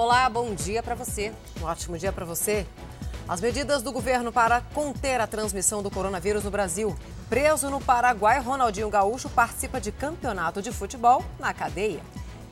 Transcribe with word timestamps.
Olá, 0.00 0.30
bom 0.30 0.54
dia 0.54 0.80
para 0.80 0.94
você. 0.94 1.34
Um 1.60 1.64
ótimo 1.64 1.98
dia 1.98 2.12
para 2.12 2.24
você. 2.24 2.64
As 3.26 3.40
medidas 3.40 3.82
do 3.82 3.90
governo 3.90 4.30
para 4.30 4.60
conter 4.72 5.20
a 5.20 5.26
transmissão 5.26 5.82
do 5.82 5.90
coronavírus 5.90 6.44
no 6.44 6.52
Brasil. 6.52 6.96
Preso 7.28 7.68
no 7.68 7.80
Paraguai, 7.80 8.38
Ronaldinho 8.38 8.88
Gaúcho 8.90 9.28
participa 9.28 9.80
de 9.80 9.90
campeonato 9.90 10.62
de 10.62 10.70
futebol 10.70 11.24
na 11.40 11.52
cadeia. 11.52 12.00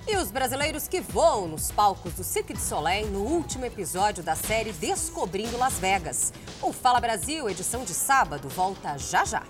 E 0.08 0.16
os 0.16 0.32
brasileiros 0.32 0.88
que 0.88 1.00
voam 1.00 1.46
nos 1.46 1.70
palcos 1.70 2.14
do 2.14 2.24
Cirque 2.24 2.52
du 2.52 2.58
Soleil 2.58 3.06
no 3.12 3.20
último 3.20 3.64
episódio 3.64 4.24
da 4.24 4.34
série 4.34 4.72
Descobrindo 4.72 5.56
Las 5.56 5.74
Vegas. 5.74 6.32
O 6.60 6.72
Fala 6.72 6.98
Brasil, 6.98 7.48
edição 7.48 7.84
de 7.84 7.94
sábado, 7.94 8.48
volta 8.48 8.98
já 8.98 9.24
já. 9.24 9.44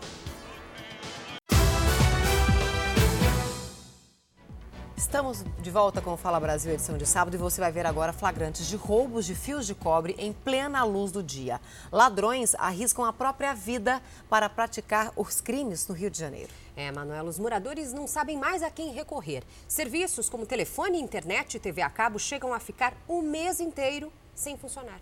Estamos 5.16 5.42
de 5.62 5.70
volta 5.70 6.02
com 6.02 6.12
o 6.12 6.16
Fala 6.18 6.38
Brasil, 6.38 6.70
edição 6.70 6.98
de 6.98 7.06
sábado, 7.06 7.32
e 7.32 7.38
você 7.38 7.58
vai 7.58 7.72
ver 7.72 7.86
agora 7.86 8.12
flagrantes 8.12 8.66
de 8.66 8.76
roubos 8.76 9.24
de 9.24 9.34
fios 9.34 9.66
de 9.66 9.74
cobre 9.74 10.14
em 10.18 10.30
plena 10.30 10.84
luz 10.84 11.10
do 11.10 11.22
dia. 11.22 11.58
Ladrões 11.90 12.54
arriscam 12.56 13.02
a 13.02 13.14
própria 13.14 13.54
vida 13.54 14.02
para 14.28 14.46
praticar 14.50 15.10
os 15.16 15.40
crimes 15.40 15.88
no 15.88 15.94
Rio 15.94 16.10
de 16.10 16.18
Janeiro. 16.18 16.52
É, 16.76 16.92
Manuela, 16.92 17.30
os 17.30 17.38
moradores 17.38 17.94
não 17.94 18.06
sabem 18.06 18.36
mais 18.36 18.62
a 18.62 18.70
quem 18.70 18.92
recorrer. 18.92 19.42
Serviços 19.66 20.28
como 20.28 20.44
telefone, 20.44 21.00
internet 21.00 21.54
e 21.54 21.60
TV 21.60 21.80
a 21.80 21.88
cabo 21.88 22.18
chegam 22.18 22.52
a 22.52 22.60
ficar 22.60 22.92
o 23.08 23.22
mês 23.22 23.58
inteiro 23.58 24.12
sem 24.34 24.58
funcionar. 24.58 25.00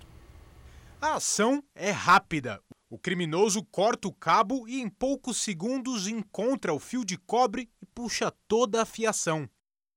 A 1.01 1.15
ação 1.15 1.61
é 1.75 1.91
rápida. 1.91 2.63
O 2.89 2.97
criminoso 2.97 3.65
corta 3.65 4.07
o 4.07 4.13
cabo 4.13 4.69
e 4.69 4.81
em 4.81 4.89
poucos 4.89 5.39
segundos 5.39 6.07
encontra 6.07 6.73
o 6.73 6.79
fio 6.79 7.05
de 7.05 7.19
cobre 7.19 7.69
e 7.83 7.87
puxa 7.87 8.33
toda 8.47 8.81
a 8.81 8.85
fiação. 8.85 9.51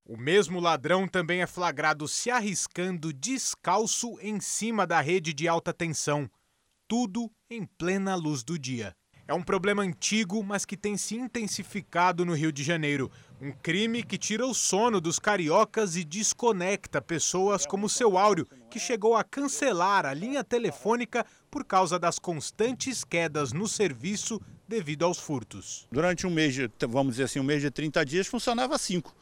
O 0.09 0.15
mesmo 0.15 0.61
ladrão 0.61 1.05
também 1.05 1.41
é 1.41 1.45
flagrado 1.45 2.07
se 2.07 2.29
arriscando 2.31 3.11
descalço 3.11 4.17
em 4.21 4.39
cima 4.39 4.87
da 4.87 5.01
rede 5.01 5.33
de 5.33 5.49
alta 5.49 5.73
tensão. 5.73 6.31
Tudo 6.87 7.29
em 7.49 7.65
plena 7.65 8.15
luz 8.15 8.41
do 8.41 8.57
dia. 8.57 8.95
É 9.27 9.33
um 9.33 9.43
problema 9.43 9.83
antigo, 9.83 10.41
mas 10.41 10.63
que 10.63 10.77
tem 10.77 10.95
se 10.95 11.17
intensificado 11.17 12.25
no 12.25 12.33
Rio 12.33 12.53
de 12.53 12.63
Janeiro. 12.63 13.11
Um 13.41 13.51
crime 13.51 14.01
que 14.01 14.17
tira 14.17 14.47
o 14.47 14.53
sono 14.53 15.01
dos 15.01 15.19
cariocas 15.19 15.97
e 15.97 16.05
desconecta 16.05 17.01
pessoas 17.01 17.65
como 17.65 17.89
seu 17.89 18.17
Áureo, 18.17 18.47
que 18.71 18.79
chegou 18.79 19.13
a 19.13 19.25
cancelar 19.25 20.05
a 20.05 20.13
linha 20.13 20.41
telefônica 20.41 21.25
por 21.51 21.65
causa 21.65 21.99
das 21.99 22.17
constantes 22.17 23.03
quedas 23.03 23.51
no 23.51 23.67
serviço 23.67 24.39
devido 24.65 25.03
aos 25.03 25.19
furtos. 25.19 25.85
Durante 25.91 26.25
um 26.25 26.29
mês, 26.29 26.55
vamos 26.87 27.15
dizer 27.15 27.23
assim, 27.23 27.41
um 27.41 27.43
mês 27.43 27.61
de 27.61 27.69
30 27.69 28.05
dias, 28.05 28.27
funcionava 28.27 28.77
cinco 28.77 29.13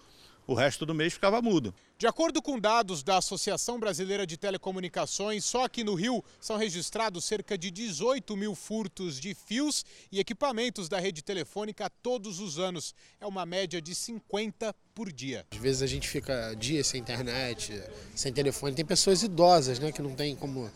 o 0.48 0.54
resto 0.54 0.86
do 0.86 0.94
mês 0.94 1.14
ficava 1.14 1.42
mudo. 1.42 1.74
De 1.98 2.08
acordo 2.08 2.42
com 2.42 2.60
dados 2.60 3.04
da 3.04 3.18
Associação 3.18 3.80
Brasileira 3.80 4.28
de 4.28 4.36
Telecomunicações, 4.36 5.46
só 5.46 5.64
aqui 5.64 5.84
no 5.84 5.96
Rio 5.96 6.24
são 6.42 6.58
registrados 6.58 7.24
cerca 7.24 7.58
de 7.58 7.72
18 7.72 8.36
mil 8.36 8.54
furtos 8.54 9.20
de 9.20 9.34
fios 9.34 9.86
e 10.12 10.20
equipamentos 10.20 10.90
da 10.90 11.00
rede 11.00 11.22
telefônica 11.22 11.90
todos 12.04 12.40
os 12.40 12.60
anos. 12.60 12.94
É 13.20 13.26
uma 13.26 13.46
média 13.46 13.82
de 13.82 13.96
50 13.96 14.76
por 14.94 15.12
dia. 15.12 15.46
Às 15.52 15.58
vezes 15.58 15.82
a 15.82 15.88
gente 15.88 16.08
fica 16.08 16.54
dias 16.56 16.88
sem 16.88 17.00
internet, 17.00 17.82
sem 18.14 18.34
telefone. 18.34 18.76
Tem 18.76 18.86
pessoas 18.86 19.24
idosas, 19.24 19.80
né, 19.80 19.92
que 19.92 20.02
não 20.02 20.14
tem 20.14 20.36
como, 20.36 20.70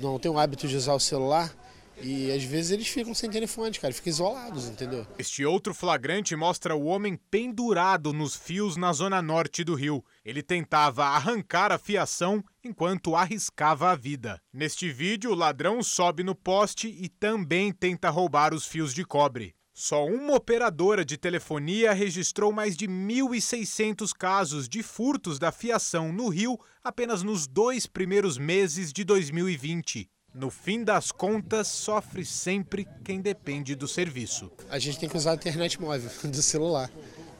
não 0.00 0.18
tem 0.18 0.30
o 0.30 0.38
hábito 0.38 0.66
de 0.66 0.76
usar 0.76 0.94
o 0.94 1.00
celular. 1.00 1.54
E 2.00 2.30
às 2.30 2.44
vezes 2.44 2.70
eles 2.70 2.88
ficam 2.88 3.14
sem 3.14 3.30
telefone, 3.30 3.78
cara, 3.78 3.92
ficam 3.92 4.10
isolados, 4.10 4.66
entendeu? 4.66 5.06
Este 5.18 5.44
outro 5.44 5.74
flagrante 5.74 6.36
mostra 6.36 6.74
o 6.74 6.84
homem 6.84 7.18
pendurado 7.30 8.12
nos 8.12 8.36
fios 8.36 8.76
na 8.76 8.92
zona 8.92 9.20
norte 9.20 9.64
do 9.64 9.74
Rio. 9.74 10.04
Ele 10.24 10.42
tentava 10.42 11.04
arrancar 11.04 11.72
a 11.72 11.78
fiação 11.78 12.44
enquanto 12.62 13.16
arriscava 13.16 13.90
a 13.90 13.96
vida. 13.96 14.40
Neste 14.52 14.90
vídeo, 14.90 15.32
o 15.32 15.34
ladrão 15.34 15.82
sobe 15.82 16.22
no 16.22 16.34
poste 16.34 16.88
e 16.88 17.08
também 17.08 17.72
tenta 17.72 18.10
roubar 18.10 18.54
os 18.54 18.66
fios 18.66 18.94
de 18.94 19.04
cobre. 19.04 19.54
Só 19.80 20.04
uma 20.04 20.34
operadora 20.34 21.04
de 21.04 21.16
telefonia 21.16 21.92
registrou 21.92 22.50
mais 22.50 22.76
de 22.76 22.88
1.600 22.88 24.10
casos 24.12 24.68
de 24.68 24.82
furtos 24.82 25.38
da 25.38 25.52
fiação 25.52 26.12
no 26.12 26.28
Rio 26.28 26.58
apenas 26.82 27.22
nos 27.22 27.46
dois 27.46 27.86
primeiros 27.86 28.36
meses 28.38 28.92
de 28.92 29.04
2020. 29.04 30.10
No 30.38 30.50
fim 30.50 30.84
das 30.84 31.10
contas, 31.10 31.66
sofre 31.66 32.24
sempre 32.24 32.86
quem 33.04 33.20
depende 33.20 33.74
do 33.74 33.88
serviço. 33.88 34.48
A 34.70 34.78
gente 34.78 34.96
tem 34.96 35.08
que 35.08 35.16
usar 35.16 35.32
a 35.32 35.34
internet 35.34 35.80
móvel 35.80 36.08
do 36.30 36.42
celular 36.42 36.88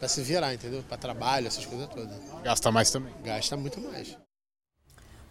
para 0.00 0.08
se 0.08 0.20
virar, 0.20 0.52
entendeu? 0.52 0.82
Para 0.82 0.96
trabalho, 0.96 1.46
essas 1.46 1.64
coisas 1.64 1.86
todas. 1.86 2.18
Gasta 2.42 2.72
mais 2.72 2.90
também? 2.90 3.14
Gasta 3.22 3.56
muito 3.56 3.80
mais. 3.80 4.18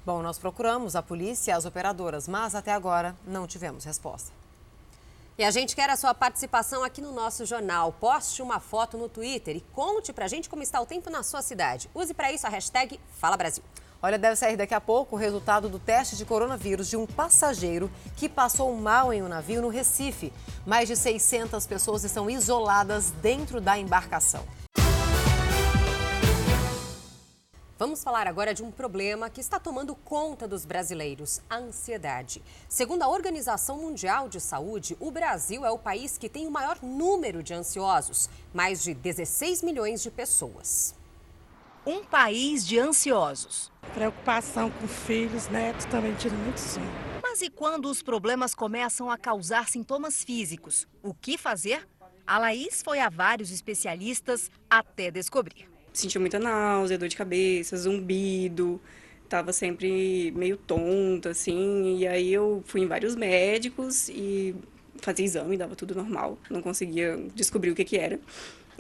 Bom, 0.06 0.22
nós 0.22 0.40
procuramos 0.40 0.96
a 0.96 1.04
polícia 1.04 1.52
e 1.52 1.54
as 1.54 1.66
operadoras, 1.66 2.26
mas 2.26 2.56
até 2.56 2.72
agora 2.72 3.14
não 3.28 3.46
tivemos 3.46 3.84
resposta. 3.84 4.32
E 5.38 5.44
a 5.44 5.52
gente 5.52 5.76
quer 5.76 5.90
a 5.90 5.98
sua 5.98 6.14
participação 6.14 6.86
aqui 6.86 7.02
no 7.02 7.12
nosso 7.12 7.46
jornal. 7.46 7.92
Poste 7.92 8.42
uma 8.42 8.62
foto 8.62 8.98
no 8.98 9.10
Twitter 9.10 9.58
e 9.58 9.62
conte 9.74 10.14
pra 10.14 10.30
gente 10.30 10.48
como 10.48 10.64
está 10.64 10.80
o 10.80 10.86
tempo 10.86 11.10
na 11.10 11.22
sua 11.22 11.42
cidade. 11.42 11.90
Use 11.94 12.14
para 12.14 12.32
isso 12.32 12.48
a 12.48 12.50
hashtag 12.50 12.98
Fala 13.20 13.36
Brasil. 13.36 13.62
Olha, 14.02 14.18
deve 14.18 14.36
sair 14.36 14.56
daqui 14.56 14.76
a 14.76 14.82
pouco 14.82 15.16
o 15.16 15.20
resultado 15.20 15.68
do 15.68 15.80
teste 15.80 16.16
de 16.16 16.24
coronavírus 16.24 16.88
de 16.88 16.96
um 16.96 17.08
passageiro 17.08 17.90
que 18.16 18.30
passou 18.30 18.76
mal 18.76 19.12
em 19.12 19.24
um 19.24 19.28
navio 19.28 19.62
no 19.62 19.70
Recife. 19.70 20.32
Mais 20.66 20.88
de 20.88 20.96
600 20.96 21.66
pessoas 21.66 22.04
estão 22.04 22.30
isoladas 22.30 23.10
dentro 23.22 23.60
da 23.60 23.78
embarcação. 23.78 24.46
Vamos 27.80 28.04
falar 28.04 28.26
agora 28.26 28.56
de 28.56 28.64
um 28.64 28.72
problema 28.72 29.30
que 29.30 29.40
está 29.40 29.60
tomando 29.60 29.96
conta 29.96 30.48
dos 30.48 30.64
brasileiros: 30.66 31.42
a 31.50 31.58
ansiedade. 31.58 32.44
Segundo 32.70 33.04
a 33.04 33.08
Organização 33.08 33.78
Mundial 33.78 34.30
de 34.30 34.40
Saúde, 34.40 34.98
o 35.00 35.12
Brasil 35.12 35.66
é 35.66 35.72
o 35.72 35.78
país 35.78 36.18
que 36.18 36.30
tem 36.30 36.46
o 36.48 36.52
maior 36.52 36.78
número 36.82 37.42
de 37.42 37.54
ansiosos 37.54 38.30
mais 38.54 38.84
de 38.84 38.94
16 38.94 39.64
milhões 39.64 40.02
de 40.02 40.10
pessoas. 40.10 40.97
Um 41.88 42.04
país 42.04 42.68
de 42.68 42.78
ansiosos. 42.78 43.72
Preocupação 43.94 44.70
com 44.70 44.86
filhos, 44.86 45.48
netos 45.48 45.86
também 45.86 46.14
tira 46.16 46.36
muito 46.36 46.58
sono. 46.58 46.86
Mas 47.24 47.42
e 47.42 47.50
quando 47.50 47.86
os 47.86 48.04
problemas 48.04 48.54
começam 48.54 49.10
a 49.10 49.18
causar 49.18 49.70
sintomas 49.70 50.22
físicos? 50.22 50.86
O 51.02 51.14
que 51.14 51.38
fazer? 51.38 51.88
A 52.28 52.38
Laís 52.40 52.84
foi 52.84 53.00
a 53.00 53.08
vários 53.08 53.54
especialistas 53.54 54.52
até 54.70 55.10
descobrir. 55.10 55.70
Sentia 55.94 56.20
muita 56.20 56.38
náusea, 56.38 56.98
dor 56.98 57.08
de 57.08 57.16
cabeça, 57.16 57.78
zumbido, 57.78 58.82
estava 59.24 59.54
sempre 59.54 60.34
meio 60.36 60.58
tonta, 60.58 61.30
assim. 61.30 62.00
E 62.00 62.06
aí 62.06 62.34
eu 62.34 62.62
fui 62.66 62.82
em 62.82 62.86
vários 62.86 63.16
médicos 63.16 64.10
e 64.10 64.54
fazia 65.02 65.24
exame, 65.24 65.56
dava 65.56 65.74
tudo 65.74 65.96
normal. 65.96 66.38
Não 66.50 66.62
conseguia 66.62 67.16
descobrir 67.34 67.72
o 67.72 67.76
que, 67.76 67.86
que 67.86 67.96
era. 67.96 68.20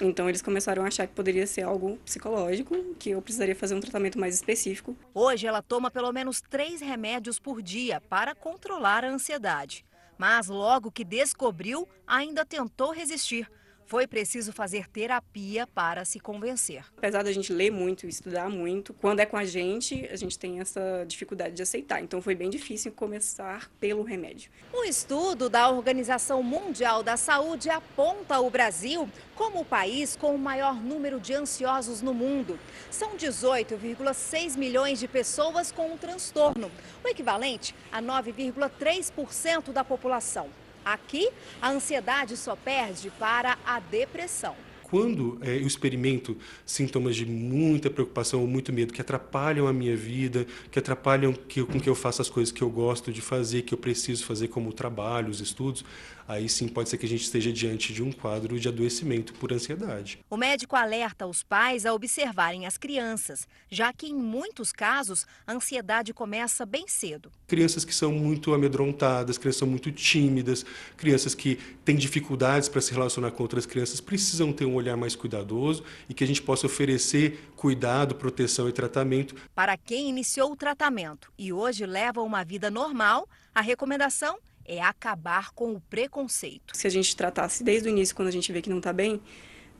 Então 0.01 0.29
eles 0.29 0.41
começaram 0.41 0.83
a 0.83 0.87
achar 0.87 1.07
que 1.07 1.13
poderia 1.13 1.47
ser 1.47 1.63
algo 1.63 1.97
psicológico, 2.05 2.75
que 2.99 3.09
eu 3.11 3.21
precisaria 3.21 3.55
fazer 3.55 3.73
um 3.75 3.79
tratamento 3.79 4.19
mais 4.19 4.35
específico. 4.35 4.95
Hoje 5.13 5.47
ela 5.47 5.61
toma 5.61 5.89
pelo 5.89 6.11
menos 6.11 6.39
três 6.39 6.81
remédios 6.81 7.39
por 7.39 7.61
dia 7.61 7.99
para 8.01 8.35
controlar 8.35 9.03
a 9.03 9.09
ansiedade. 9.09 9.83
Mas 10.17 10.47
logo 10.47 10.91
que 10.91 11.03
descobriu, 11.03 11.87
ainda 12.05 12.45
tentou 12.45 12.91
resistir 12.91 13.49
foi 13.87 14.05
preciso 14.05 14.51
fazer 14.51 14.87
terapia 14.89 15.65
para 15.65 16.03
se 16.03 16.19
convencer. 16.19 16.83
Apesar 16.97 17.23
da 17.23 17.31
gente 17.31 17.51
ler 17.53 17.71
muito 17.71 18.05
e 18.05 18.09
estudar 18.09 18.49
muito, 18.49 18.93
quando 18.93 19.21
é 19.21 19.25
com 19.25 19.37
a 19.37 19.45
gente, 19.45 20.05
a 20.11 20.15
gente 20.15 20.37
tem 20.37 20.59
essa 20.59 21.05
dificuldade 21.07 21.55
de 21.55 21.63
aceitar. 21.63 22.01
Então 22.01 22.21
foi 22.21 22.35
bem 22.35 22.49
difícil 22.49 22.91
começar 22.91 23.71
pelo 23.79 24.03
remédio. 24.03 24.51
Um 24.73 24.83
estudo 24.83 25.49
da 25.49 25.69
Organização 25.69 26.43
Mundial 26.43 27.01
da 27.01 27.15
Saúde 27.15 27.69
aponta 27.69 28.39
o 28.39 28.49
Brasil 28.49 29.09
como 29.35 29.61
o 29.61 29.65
país 29.65 30.15
com 30.15 30.35
o 30.35 30.39
maior 30.39 30.75
número 30.75 31.19
de 31.19 31.33
ansiosos 31.33 32.01
no 32.01 32.13
mundo. 32.13 32.59
São 32.91 33.15
18,6 33.15 34.57
milhões 34.57 34.99
de 34.99 35.07
pessoas 35.07 35.71
com 35.71 35.93
o 35.93 35.97
transtorno, 35.97 36.69
o 37.03 37.07
equivalente 37.07 37.73
a 37.91 38.01
9,3% 38.01 39.71
da 39.71 39.83
população. 39.83 40.49
Aqui, 40.93 41.29
a 41.61 41.69
ansiedade 41.69 42.37
só 42.37 42.55
perde 42.55 43.09
para 43.09 43.57
a 43.65 43.77
depressão. 43.81 44.55
Quando 44.89 45.37
é, 45.41 45.57
eu 45.57 45.67
experimento 45.67 46.37
sintomas 46.65 47.13
de 47.17 47.25
muita 47.25 47.89
preocupação 47.89 48.39
ou 48.39 48.47
muito 48.47 48.71
medo 48.71 48.93
que 48.93 49.01
atrapalham 49.01 49.67
a 49.67 49.73
minha 49.73 49.97
vida, 49.97 50.47
que 50.71 50.79
atrapalham 50.79 51.33
que, 51.33 51.61
com 51.65 51.77
que 51.77 51.89
eu 51.89 51.95
faça 51.95 52.21
as 52.21 52.29
coisas 52.29 52.53
que 52.53 52.61
eu 52.61 52.69
gosto 52.69 53.11
de 53.11 53.19
fazer, 53.19 53.63
que 53.63 53.73
eu 53.73 53.77
preciso 53.77 54.25
fazer 54.25 54.47
como 54.47 54.69
o 54.69 54.73
trabalho, 54.73 55.29
os 55.29 55.41
estudos, 55.41 55.83
aí 56.25 56.47
sim 56.47 56.69
pode 56.69 56.87
ser 56.87 56.97
que 56.97 57.05
a 57.05 57.09
gente 57.09 57.23
esteja 57.23 57.51
diante 57.51 57.91
de 57.91 58.01
um 58.01 58.13
quadro 58.13 58.57
de 58.57 58.67
adoecimento 58.69 59.33
por 59.33 59.51
ansiedade. 59.51 60.19
O 60.29 60.37
médico 60.37 60.75
alerta 60.75 61.27
os 61.27 61.43
pais 61.43 61.85
a 61.85 61.93
observarem 61.93 62.65
as 62.65 62.77
crianças, 62.77 63.45
já 63.69 63.91
que 63.91 64.07
em 64.07 64.13
muitos 64.13 64.71
casos 64.71 65.25
a 65.45 65.51
ansiedade 65.51 66.13
começa 66.13 66.65
bem 66.65 66.85
cedo. 66.87 67.29
Crianças 67.45 67.83
que 67.83 67.93
são 67.93 68.13
muito 68.13 68.53
amedrontadas, 68.53 69.37
crianças 69.37 69.59
são 69.59 69.67
muito 69.67 69.91
tímidas, 69.91 70.65
crianças 70.95 71.35
que 71.35 71.57
têm 71.83 71.97
dificuldades 71.97 72.69
para 72.69 72.79
se 72.79 72.93
relacionar 72.93 73.31
com 73.31 73.43
outras 73.43 73.65
crianças 73.65 73.99
precisam 73.99 74.53
ter 74.53 74.65
um 74.65 74.76
olhar 74.77 74.95
mais 74.95 75.15
cuidadoso 75.15 75.83
e 76.07 76.13
que 76.13 76.23
a 76.23 76.27
gente 76.27 76.41
possa 76.41 76.65
oferecer 76.65 77.51
cuidado, 77.55 78.15
proteção 78.15 78.69
e 78.69 78.71
tratamento. 78.71 79.35
Para 79.53 79.77
quem 79.77 80.09
iniciou 80.09 80.51
o 80.51 80.55
tratamento 80.55 81.31
e 81.37 81.51
hoje 81.51 81.85
leva 81.85 82.21
uma 82.21 82.43
vida 82.43 82.71
normal, 82.71 83.27
a 83.53 83.61
recomendação 83.61 84.37
é 84.65 84.81
acabar 84.81 85.51
com 85.51 85.73
o 85.73 85.81
preconceito. 85.81 86.75
Se 86.75 86.85
a 86.85 86.89
gente 86.89 87.15
tratasse 87.15 87.63
desde 87.63 87.87
o 87.87 87.91
início, 87.91 88.15
quando 88.15 88.27
a 88.27 88.31
gente 88.31 88.51
vê 88.51 88.61
que 88.61 88.69
não 88.69 88.79
está 88.79 88.91
bem, 88.91 89.21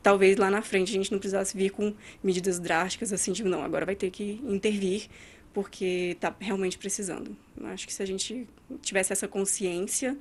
talvez 0.02 0.38
lá 0.38 0.50
na 0.50 0.62
frente 0.62 0.90
a 0.90 0.94
gente 0.94 1.12
não 1.12 1.20
precisasse 1.20 1.56
vir 1.56 1.72
com 1.72 1.94
medidas 2.24 2.60
drásticas 2.60 3.12
assim, 3.12 3.34
tipo, 3.34 3.50
não, 3.50 3.62
agora 3.62 3.86
vai 3.86 3.96
ter 3.96 4.10
que 4.10 4.42
intervir 4.46 5.08
porque 5.54 6.14
está 6.14 6.34
realmente 6.40 6.78
precisando. 6.78 7.36
Eu 7.60 7.68
acho 7.68 7.88
que 7.88 7.94
se 7.94 8.02
a 8.02 8.06
gente 8.06 8.48
tivesse 8.82 9.12
essa 9.12 9.28
consciência, 9.28 10.18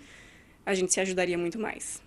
a 0.65 0.75
gente 0.75 0.93
se 0.93 0.99
ajudaria 0.99 1.39
muito 1.39 1.59
mais. 1.59 2.03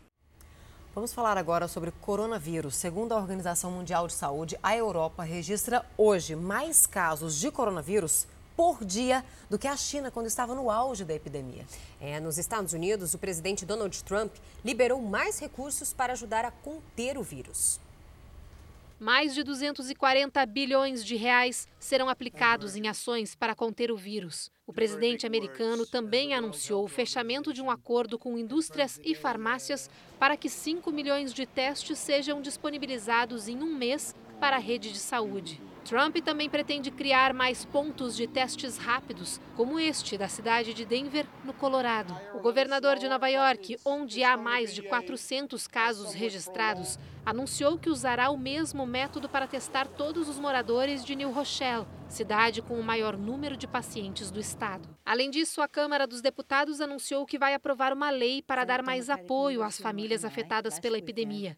Vamos 0.96 1.14
falar 1.14 1.38
agora 1.38 1.68
sobre 1.68 1.92
coronavírus. 1.92 2.76
Segundo 2.76 3.12
a 3.12 3.18
Organização 3.18 3.70
Mundial 3.72 4.08
de 4.08 4.14
Saúde, 4.14 4.58
a 4.62 4.76
Europa 4.76 5.22
registra 5.24 5.86
hoje 5.96 6.36
mais 6.36 6.88
casos 6.88 7.40
de 7.40 7.52
coronavírus 7.52 8.26
por 8.58 8.84
dia 8.84 9.24
do 9.52 9.60
que 9.60 9.68
a 9.68 9.78
China 9.78 10.10
quando 10.10 10.26
estava 10.26 10.56
no 10.56 10.72
auge 10.72 11.06
da 11.06 11.14
epidemia. 11.14 11.64
É, 12.02 12.20
nos 12.20 12.40
Estados 12.40 12.74
Unidos, 12.74 13.14
o 13.14 13.20
presidente 13.20 13.68
Donald 13.68 14.04
Trump 14.04 14.34
liberou 14.66 15.00
mais 15.00 15.38
recursos 15.38 15.94
para 15.94 16.14
ajudar 16.14 16.44
a 16.44 16.52
conter 16.52 17.20
o 17.20 17.24
vírus. 17.24 17.80
Mais 19.00 19.34
de 19.34 19.44
240 19.44 20.46
bilhões 20.46 21.06
de 21.06 21.16
reais 21.16 21.66
serão 21.80 22.10
aplicados 22.10 22.76
em 22.76 22.90
ações 22.90 23.34
para 23.34 23.56
conter 23.56 23.92
o 23.92 23.96
vírus. 23.96 24.52
O 24.68 24.74
presidente 24.74 25.26
americano 25.26 25.88
também 25.88 26.34
anunciou 26.34 26.84
o 26.84 26.90
fechamento 26.90 27.54
de 27.54 27.62
um 27.62 27.72
acordo 27.72 28.20
com 28.20 28.38
indústrias 28.38 29.00
e 29.02 29.16
farmácias 29.16 29.90
para 30.20 30.36
que 30.36 30.50
5 30.50 30.92
milhões 30.92 31.34
de 31.34 31.46
testes 31.46 31.98
sejam 31.98 32.42
disponibilizados 32.42 33.48
em 33.48 33.64
um 33.64 33.74
mês 33.74 34.14
para 34.38 34.58
a 34.58 34.60
rede 34.60 34.92
de 34.92 35.00
saúde. 35.00 35.62
Trump 35.90 36.18
também 36.18 36.48
pretende 36.48 36.92
criar 36.92 37.34
mais 37.34 37.66
pontos 37.66 38.16
de 38.16 38.28
testes 38.28 38.78
rápidos, 38.78 39.42
como 39.58 39.80
este 39.80 40.20
da 40.20 40.28
cidade 40.28 40.72
de 40.72 40.86
Denver, 40.86 41.26
no 41.44 41.52
Colorado. 41.52 42.16
O 42.36 42.40
governador 42.40 43.00
de 43.00 43.10
Nova 43.10 43.28
York, 43.28 43.76
onde 43.84 44.24
há 44.24 44.38
mais 44.38 44.76
de 44.76 44.84
400 44.84 45.66
casos 45.66 46.14
registrados, 46.14 47.00
anunciou 47.26 47.76
que 47.80 47.90
usará 47.90 48.30
o 48.30 48.38
mesmo 48.38 48.86
método 48.86 49.28
para 49.28 49.48
testar 49.48 49.88
todos 49.88 50.30
os 50.30 50.38
moradores 50.38 51.04
de 51.04 51.16
New 51.16 51.32
Rochelle, 51.32 51.88
cidade 52.08 52.62
com 52.62 52.80
o 52.80 52.84
maior 52.84 53.18
número 53.18 53.58
de 53.58 53.66
pacientes 53.66 54.30
do 54.30 54.40
estado. 54.40 54.88
Além 55.04 55.32
disso, 55.32 55.60
a 55.60 55.68
Câmara 55.68 56.06
dos 56.06 56.22
Deputados 56.22 56.82
anunciou 56.82 57.26
que 57.26 57.40
vai 57.40 57.56
aprovar 57.56 57.94
uma 57.94 58.12
lei 58.12 58.44
para 58.44 58.64
dar 58.64 58.84
mais 58.84 59.10
apoio 59.10 59.64
às 59.64 59.80
famílias 59.80 60.24
afetadas 60.24 60.80
pela 60.80 61.00
epidemia. 61.00 61.58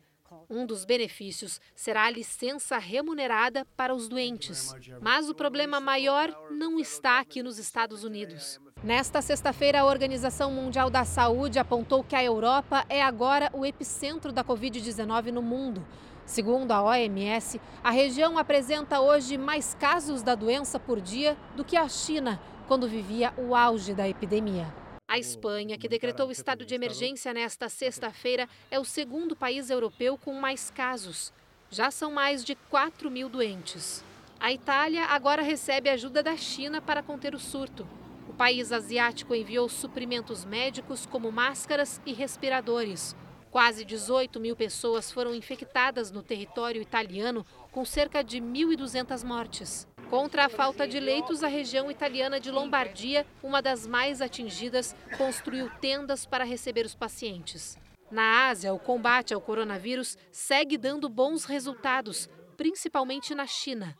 Um 0.49 0.65
dos 0.65 0.85
benefícios 0.85 1.59
será 1.75 2.05
a 2.05 2.09
licença 2.09 2.77
remunerada 2.77 3.65
para 3.75 3.93
os 3.93 4.07
doentes. 4.07 4.73
Mas 5.01 5.29
o 5.29 5.35
problema 5.35 5.79
maior 5.79 6.33
não 6.49 6.79
está 6.79 7.19
aqui 7.19 7.43
nos 7.43 7.57
Estados 7.57 8.03
Unidos. 8.03 8.59
Nesta 8.83 9.21
sexta-feira, 9.21 9.81
a 9.81 9.85
Organização 9.85 10.51
Mundial 10.51 10.89
da 10.89 11.03
Saúde 11.05 11.59
apontou 11.59 12.03
que 12.03 12.15
a 12.15 12.23
Europa 12.23 12.85
é 12.89 13.01
agora 13.01 13.49
o 13.53 13.65
epicentro 13.65 14.31
da 14.31 14.43
Covid-19 14.43 15.31
no 15.31 15.41
mundo. 15.41 15.85
Segundo 16.25 16.71
a 16.71 16.81
OMS, 16.81 17.59
a 17.83 17.91
região 17.91 18.37
apresenta 18.37 19.01
hoje 19.01 19.37
mais 19.37 19.73
casos 19.73 20.23
da 20.23 20.33
doença 20.33 20.79
por 20.79 21.01
dia 21.01 21.37
do 21.55 21.65
que 21.65 21.75
a 21.75 21.87
China, 21.89 22.41
quando 22.67 22.87
vivia 22.87 23.33
o 23.37 23.53
auge 23.53 23.93
da 23.93 24.07
epidemia. 24.07 24.80
A 25.11 25.19
Espanha, 25.19 25.77
que 25.77 25.89
decretou 25.89 26.29
o 26.29 26.31
estado 26.31 26.65
de 26.65 26.73
emergência 26.73 27.33
nesta 27.33 27.67
sexta-feira, 27.67 28.47
é 28.71 28.79
o 28.79 28.85
segundo 28.85 29.35
país 29.35 29.69
europeu 29.69 30.17
com 30.17 30.33
mais 30.35 30.69
casos. 30.69 31.33
Já 31.69 31.91
são 31.91 32.13
mais 32.13 32.45
de 32.45 32.55
4 32.55 33.11
mil 33.11 33.27
doentes. 33.27 34.05
A 34.39 34.53
Itália 34.53 35.03
agora 35.07 35.41
recebe 35.41 35.89
ajuda 35.89 36.23
da 36.23 36.37
China 36.37 36.81
para 36.81 37.03
conter 37.03 37.35
o 37.35 37.39
surto. 37.39 37.85
O 38.29 38.33
país 38.33 38.71
asiático 38.71 39.35
enviou 39.35 39.67
suprimentos 39.67 40.45
médicos 40.45 41.05
como 41.05 41.29
máscaras 41.29 41.99
e 42.05 42.13
respiradores. 42.13 43.13
Quase 43.51 43.83
18 43.83 44.39
mil 44.39 44.55
pessoas 44.55 45.11
foram 45.11 45.35
infectadas 45.35 46.09
no 46.09 46.23
território 46.23 46.81
italiano, 46.81 47.45
com 47.69 47.83
cerca 47.83 48.23
de 48.23 48.39
1.200 48.39 49.25
mortes. 49.25 49.90
Contra 50.11 50.43
a 50.43 50.49
falta 50.49 50.85
de 50.85 50.99
leitos, 50.99 51.41
a 51.41 51.47
região 51.47 51.89
italiana 51.89 52.37
de 52.37 52.51
Lombardia, 52.51 53.25
uma 53.41 53.61
das 53.61 53.87
mais 53.87 54.21
atingidas, 54.21 54.93
construiu 55.17 55.69
tendas 55.79 56.25
para 56.25 56.43
receber 56.43 56.85
os 56.85 56.93
pacientes. 56.93 57.77
Na 58.11 58.49
Ásia, 58.49 58.73
o 58.73 58.77
combate 58.77 59.33
ao 59.33 59.39
coronavírus 59.39 60.17
segue 60.29 60.77
dando 60.77 61.07
bons 61.07 61.45
resultados, 61.45 62.27
principalmente 62.57 63.33
na 63.33 63.47
China. 63.47 63.97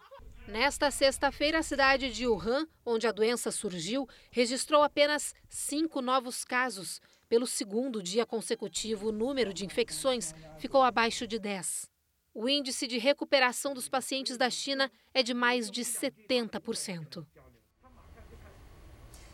Nesta 0.50 0.92
sexta-feira, 0.92 1.60
a 1.60 1.64
cidade 1.64 2.12
de 2.12 2.28
Wuhan, 2.28 2.68
onde 2.86 3.08
a 3.08 3.12
doença 3.14 3.50
surgiu, 3.50 4.06
registrou 4.32 4.84
apenas 4.84 5.34
cinco 5.48 6.02
novos 6.02 6.44
casos. 6.44 7.00
Pelo 7.30 7.48
segundo 7.48 8.04
dia 8.04 8.26
consecutivo, 8.26 9.08
o 9.08 9.14
número 9.14 9.54
de 9.54 9.66
infecções 9.66 10.36
ficou 10.58 10.84
abaixo 10.84 11.26
de 11.26 11.40
10. 11.40 11.91
O 12.34 12.48
índice 12.48 12.88
de 12.88 12.98
recuperação 12.98 13.74
dos 13.74 13.90
pacientes 13.90 14.38
da 14.38 14.50
China 14.50 14.90
é 15.14 15.22
de 15.22 15.34
mais 15.34 15.70
de 15.70 15.82
70%. 15.82 17.26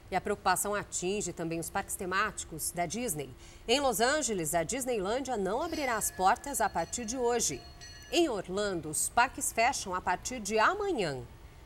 E 0.09 0.15
a 0.15 0.21
preocupação 0.21 0.73
atinge 0.73 1.31
também 1.31 1.59
os 1.59 1.69
parques 1.69 1.95
temáticos 1.95 2.71
da 2.71 2.87
Disney. 2.87 3.29
Em 3.67 3.79
Los 3.79 3.99
Angeles, 3.99 4.55
a 4.55 4.63
Disneylândia 4.63 5.37
não 5.37 5.61
abrirá 5.61 5.95
as 5.95 6.09
portas 6.09 6.59
a 6.59 6.67
partir 6.67 7.05
de 7.05 7.17
hoje. 7.17 7.61
Em 8.11 8.29
Orlando, 8.29 8.89
os 8.89 9.09
parques 9.09 9.51
fecham 9.51 9.93
a 9.93 10.01
partir 10.01 10.39
de 10.39 10.57
amanhã. 10.57 11.21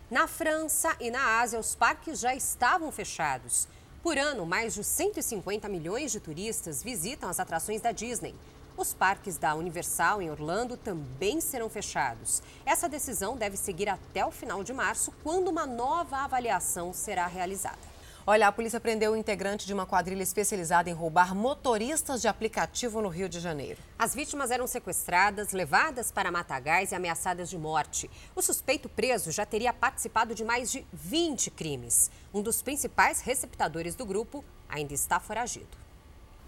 Na 0.09 0.27
França 0.27 0.97
e 0.99 1.09
na 1.09 1.39
Ásia, 1.39 1.59
os 1.59 1.75
parques 1.75 2.19
já 2.19 2.35
estavam 2.35 2.91
fechados. 2.91 3.69
Por 4.03 4.17
ano, 4.17 4.45
mais 4.45 4.73
de 4.73 4.83
150 4.83 5.69
milhões 5.69 6.11
de 6.11 6.19
turistas 6.19 6.83
visitam 6.83 7.29
as 7.29 7.39
atrações 7.39 7.79
da 7.79 7.91
Disney. 7.91 8.35
Os 8.81 8.95
parques 8.95 9.37
da 9.37 9.53
Universal 9.53 10.23
em 10.23 10.31
Orlando 10.31 10.75
também 10.75 11.39
serão 11.39 11.69
fechados. 11.69 12.41
Essa 12.65 12.89
decisão 12.89 13.37
deve 13.37 13.55
seguir 13.55 13.87
até 13.87 14.25
o 14.25 14.31
final 14.31 14.63
de 14.63 14.73
março, 14.73 15.13
quando 15.23 15.49
uma 15.49 15.67
nova 15.67 16.17
avaliação 16.23 16.91
será 16.91 17.27
realizada. 17.27 17.77
Olha, 18.25 18.47
a 18.47 18.51
polícia 18.51 18.79
prendeu 18.79 19.11
o 19.11 19.15
integrante 19.15 19.67
de 19.67 19.73
uma 19.73 19.85
quadrilha 19.85 20.23
especializada 20.23 20.89
em 20.89 20.93
roubar 20.93 21.35
motoristas 21.35 22.21
de 22.21 22.27
aplicativo 22.27 23.03
no 23.03 23.07
Rio 23.07 23.29
de 23.29 23.39
Janeiro. 23.39 23.79
As 23.99 24.15
vítimas 24.15 24.49
eram 24.49 24.65
sequestradas, 24.65 25.51
levadas 25.51 26.11
para 26.11 26.31
matagais 26.31 26.91
e 26.91 26.95
ameaçadas 26.95 27.51
de 27.51 27.59
morte. 27.59 28.09
O 28.35 28.41
suspeito 28.41 28.89
preso 28.89 29.29
já 29.29 29.45
teria 29.45 29.71
participado 29.71 30.33
de 30.33 30.43
mais 30.43 30.71
de 30.71 30.83
20 30.91 31.51
crimes. 31.51 32.09
Um 32.33 32.41
dos 32.41 32.63
principais 32.63 33.21
receptadores 33.21 33.93
do 33.93 34.07
grupo 34.07 34.43
ainda 34.67 34.95
está 34.95 35.19
foragido. 35.19 35.90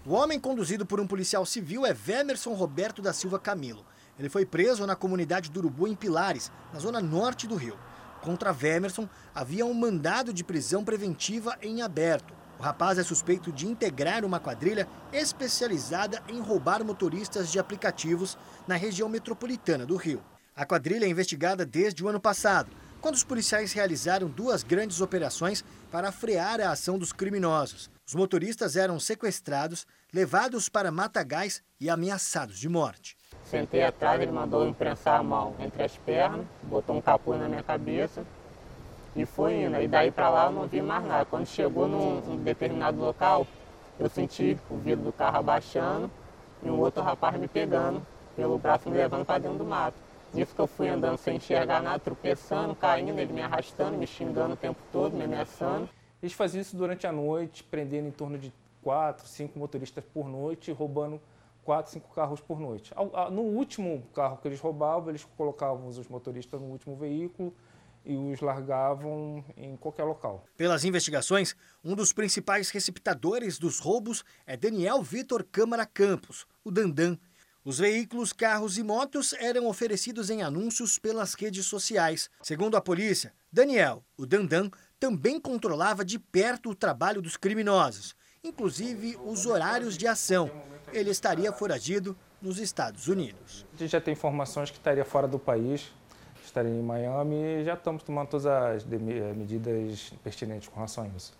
O 0.06 0.12
homem 0.12 0.38
conduzido 0.38 0.84
por 0.84 1.00
um 1.00 1.06
policial 1.06 1.46
civil 1.46 1.86
é 1.86 1.94
Vemerson 1.94 2.52
Roberto 2.52 3.00
da 3.00 3.10
Silva 3.14 3.38
Camilo. 3.38 3.86
Ele 4.18 4.28
foi 4.28 4.44
preso 4.44 4.86
na 4.86 4.94
comunidade 4.94 5.50
do 5.50 5.60
Urubu, 5.60 5.88
em 5.88 5.94
Pilares, 5.94 6.52
na 6.74 6.78
zona 6.78 7.00
norte 7.00 7.46
do 7.46 7.54
Rio. 7.54 7.78
Contra 8.20 8.52
Vemerson, 8.52 9.08
havia 9.34 9.64
um 9.64 9.72
mandado 9.72 10.30
de 10.30 10.44
prisão 10.44 10.84
preventiva 10.84 11.56
em 11.62 11.80
aberto. 11.80 12.34
O 12.58 12.62
rapaz 12.62 12.98
é 12.98 13.02
suspeito 13.02 13.50
de 13.50 13.66
integrar 13.66 14.26
uma 14.26 14.38
quadrilha 14.38 14.86
especializada 15.10 16.22
em 16.28 16.38
roubar 16.38 16.84
motoristas 16.84 17.50
de 17.50 17.58
aplicativos 17.58 18.36
na 18.68 18.76
região 18.76 19.08
metropolitana 19.08 19.86
do 19.86 19.96
Rio. 19.96 20.22
A 20.54 20.66
quadrilha 20.66 21.06
é 21.06 21.08
investigada 21.08 21.64
desde 21.64 22.04
o 22.04 22.08
ano 22.08 22.20
passado, 22.20 22.70
quando 23.00 23.14
os 23.14 23.24
policiais 23.24 23.72
realizaram 23.72 24.28
duas 24.28 24.62
grandes 24.62 25.00
operações 25.00 25.64
para 25.90 26.12
frear 26.12 26.60
a 26.60 26.72
ação 26.72 26.98
dos 26.98 27.10
criminosos. 27.10 27.93
Os 28.06 28.14
motoristas 28.14 28.76
eram 28.76 29.00
sequestrados, 29.00 29.86
levados 30.12 30.68
para 30.68 30.90
matagais 30.90 31.62
e 31.80 31.88
ameaçados 31.88 32.58
de 32.58 32.68
morte. 32.68 33.16
Sentei 33.44 33.82
atrás, 33.82 34.20
ele 34.20 34.30
mandou 34.30 34.64
eu 34.64 34.74
prensar 34.74 35.20
a 35.20 35.22
mão 35.22 35.54
entre 35.58 35.82
as 35.82 35.96
pernas, 35.96 36.46
botou 36.62 36.96
um 36.96 37.00
capuz 37.00 37.40
na 37.40 37.48
minha 37.48 37.62
cabeça 37.62 38.22
e 39.16 39.24
foi 39.24 39.62
indo. 39.62 39.80
E 39.80 39.88
daí 39.88 40.10
para 40.10 40.28
lá 40.28 40.46
eu 40.46 40.52
não 40.52 40.66
vi 40.66 40.82
mais 40.82 41.04
nada. 41.06 41.24
Quando 41.24 41.46
chegou 41.46 41.88
num, 41.88 42.20
num 42.20 42.36
determinado 42.36 42.98
local, 42.98 43.46
eu 43.98 44.08
senti 44.10 44.58
o 44.68 44.76
vidro 44.76 45.04
do 45.04 45.12
carro 45.12 45.38
abaixando 45.38 46.10
e 46.62 46.68
um 46.68 46.78
outro 46.78 47.02
rapaz 47.02 47.38
me 47.40 47.48
pegando 47.48 48.06
pelo 48.36 48.58
braço 48.58 48.90
me 48.90 48.96
levando 48.98 49.24
para 49.24 49.38
dentro 49.38 49.58
do 49.58 49.64
mato. 49.64 49.96
Nisso 50.32 50.54
que 50.54 50.60
eu 50.60 50.66
fui 50.66 50.88
andando 50.88 51.16
sem 51.16 51.36
enxergar 51.36 51.80
nada, 51.80 52.00
tropeçando, 52.00 52.74
caindo, 52.74 53.18
ele 53.18 53.32
me 53.32 53.40
arrastando, 53.40 53.96
me 53.96 54.06
xingando 54.06 54.54
o 54.54 54.56
tempo 54.56 54.80
todo, 54.92 55.16
me 55.16 55.24
ameaçando. 55.24 55.88
Eles 56.24 56.32
faziam 56.32 56.62
isso 56.62 56.74
durante 56.74 57.06
a 57.06 57.12
noite, 57.12 57.62
prendendo 57.62 58.08
em 58.08 58.10
torno 58.10 58.38
de 58.38 58.50
quatro, 58.80 59.28
cinco 59.28 59.58
motoristas 59.58 60.02
por 60.02 60.26
noite, 60.26 60.72
roubando 60.72 61.20
quatro, 61.62 61.92
cinco 61.92 62.14
carros 62.14 62.40
por 62.40 62.58
noite. 62.58 62.94
No 63.30 63.42
último 63.42 64.02
carro 64.14 64.38
que 64.38 64.48
eles 64.48 64.58
roubavam, 64.58 65.10
eles 65.10 65.22
colocavam 65.36 65.86
os 65.86 66.08
motoristas 66.08 66.58
no 66.58 66.68
último 66.68 66.96
veículo 66.96 67.54
e 68.06 68.16
os 68.16 68.40
largavam 68.40 69.44
em 69.54 69.76
qualquer 69.76 70.04
local. 70.04 70.46
Pelas 70.56 70.82
investigações, 70.82 71.54
um 71.84 71.94
dos 71.94 72.10
principais 72.10 72.70
receptadores 72.70 73.58
dos 73.58 73.78
roubos 73.78 74.24
é 74.46 74.56
Daniel 74.56 75.02
Vitor 75.02 75.44
Câmara 75.44 75.84
Campos, 75.84 76.46
o 76.64 76.70
Dandan. 76.70 77.18
Os 77.66 77.78
veículos, 77.78 78.32
carros 78.32 78.76
e 78.76 78.82
motos 78.82 79.34
eram 79.34 79.66
oferecidos 79.66 80.28
em 80.28 80.42
anúncios 80.42 80.98
pelas 80.98 81.32
redes 81.32 81.66
sociais. 81.66 82.30
Segundo 82.42 82.76
a 82.76 82.80
polícia, 82.80 83.32
Daniel, 83.50 84.04
o 84.18 84.26
Dandan, 84.26 84.70
também 85.04 85.38
controlava 85.38 86.02
de 86.02 86.18
perto 86.18 86.70
o 86.70 86.74
trabalho 86.74 87.20
dos 87.20 87.36
criminosos, 87.36 88.16
inclusive 88.42 89.18
os 89.26 89.44
horários 89.44 89.98
de 89.98 90.06
ação. 90.06 90.50
Ele 90.94 91.10
estaria 91.10 91.52
foragido 91.52 92.16
nos 92.40 92.58
Estados 92.58 93.06
Unidos. 93.06 93.66
A 93.74 93.76
gente 93.76 93.90
já 93.90 94.00
tem 94.00 94.12
informações 94.12 94.70
que 94.70 94.78
estaria 94.78 95.04
fora 95.04 95.28
do 95.28 95.38
país, 95.38 95.92
estaria 96.42 96.70
em 96.70 96.82
Miami 96.82 97.36
e 97.36 97.64
já 97.64 97.74
estamos 97.74 98.02
tomando 98.02 98.28
todas 98.28 98.46
as 98.46 98.84
medidas 98.86 100.10
pertinentes 100.22 100.68
com 100.68 100.76
relação 100.76 101.04
a 101.04 101.08
isso. 101.08 101.34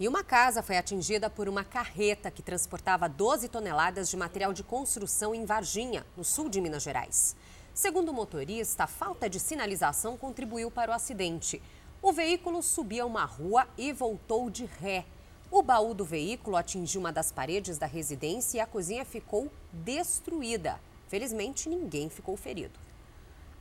E 0.00 0.08
uma 0.08 0.24
casa 0.24 0.60
foi 0.60 0.76
atingida 0.76 1.30
por 1.30 1.48
uma 1.48 1.62
carreta 1.62 2.32
que 2.32 2.42
transportava 2.42 3.08
12 3.08 3.48
toneladas 3.48 4.10
de 4.10 4.16
material 4.16 4.52
de 4.52 4.64
construção 4.64 5.32
em 5.32 5.44
Varginha, 5.44 6.04
no 6.16 6.24
sul 6.24 6.48
de 6.48 6.60
Minas 6.60 6.82
Gerais. 6.82 7.36
Segundo 7.72 8.08
o 8.08 8.12
motorista, 8.12 8.82
a 8.82 8.86
falta 8.88 9.30
de 9.30 9.38
sinalização 9.38 10.16
contribuiu 10.16 10.68
para 10.68 10.90
o 10.90 10.94
acidente. 10.94 11.62
O 12.00 12.12
veículo 12.12 12.62
subia 12.62 13.04
uma 13.04 13.24
rua 13.24 13.66
e 13.76 13.92
voltou 13.92 14.48
de 14.48 14.64
ré. 14.64 15.04
O 15.50 15.62
baú 15.62 15.94
do 15.94 16.04
veículo 16.04 16.56
atingiu 16.56 17.00
uma 17.00 17.12
das 17.12 17.32
paredes 17.32 17.76
da 17.76 17.86
residência 17.86 18.58
e 18.58 18.60
a 18.60 18.66
cozinha 18.66 19.04
ficou 19.04 19.50
destruída. 19.72 20.78
Felizmente, 21.08 21.68
ninguém 21.68 22.08
ficou 22.08 22.36
ferido. 22.36 22.78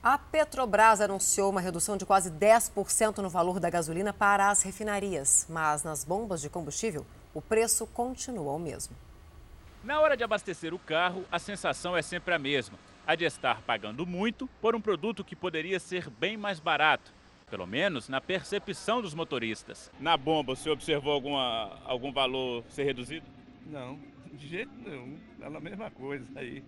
A 0.03 0.17
Petrobras 0.17 1.01
anunciou 1.01 1.50
uma 1.50 1.60
redução 1.60 1.98
de 1.98 2.06
quase 2.06 2.29
10% 2.29 3.17
no 3.17 3.29
valor 3.29 3.60
da 3.60 3.70
gasolina 3.70 4.13
para 4.13 4.50
as 4.50 4.62
refinarias, 4.62 5.48
mas 5.50 5.84
nas 5.84 6.03
bombas 6.03 6.39
de 6.39 6.50
combustível 6.50 7.06
o 7.34 7.41
preço 7.41 7.88
continua 7.88 8.51
o 8.51 8.60
mesmo. 8.60 8.96
Na 9.84 10.00
hora 10.00 10.15
de 10.15 10.24
abastecer 10.24 10.74
o 10.74 10.79
carro, 10.79 11.25
a 11.32 11.39
sensação 11.39 11.98
é 11.98 12.03
sempre 12.03 12.34
a 12.36 12.39
mesma: 12.39 12.77
a 13.06 13.15
de 13.15 13.25
estar 13.25 13.62
pagando 13.63 14.06
muito 14.06 14.48
por 14.62 14.75
um 14.75 14.82
produto 14.82 15.24
que 15.24 15.36
poderia 15.36 15.79
ser 15.79 16.10
bem 16.10 16.38
mais 16.38 16.60
barato, 16.60 17.12
pelo 17.50 17.66
menos 17.66 18.10
na 18.10 18.20
percepção 18.20 19.01
dos 19.01 19.13
motoristas. 19.13 19.89
Na 20.00 20.18
bomba, 20.18 20.54
você 20.54 20.70
observou 20.70 21.13
alguma, 21.13 21.80
algum 21.86 22.12
valor 22.12 22.63
ser 22.70 22.84
reduzido? 22.84 23.25
Não, 23.66 23.98
de 24.34 24.48
jeito 24.48 24.72
nenhum. 24.75 25.18
É 25.39 25.46
a 25.46 25.50
mesma 25.50 25.89
coisa 25.89 26.25
aí. 26.36 26.62